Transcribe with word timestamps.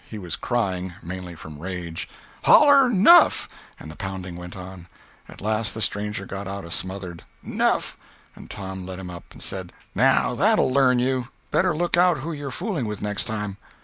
He 0.09 0.17
was 0.17 0.35
crying—mainly 0.35 1.35
from 1.35 1.59
rage. 1.59 2.09
"Holler 2.45 2.89
'nuff!"—and 2.89 3.91
the 3.91 3.95
pounding 3.95 4.35
went 4.35 4.55
on. 4.55 4.87
At 5.29 5.41
last 5.41 5.75
the 5.75 5.79
stranger 5.81 6.25
got 6.25 6.47
out 6.47 6.65
a 6.65 6.71
smothered 6.71 7.23
"'Nuff!" 7.43 7.95
and 8.35 8.49
Tom 8.49 8.83
let 8.83 8.97
him 8.97 9.11
up 9.11 9.25
and 9.31 9.43
said: 9.43 9.71
"Now 9.93 10.33
that'll 10.33 10.73
learn 10.73 10.97
you. 10.97 11.27
Better 11.51 11.75
look 11.77 11.97
out 11.97 12.17
who 12.17 12.33
you're 12.33 12.49
fooling 12.49 12.87
with 12.87 13.03
next 13.03 13.25
time." 13.25 13.57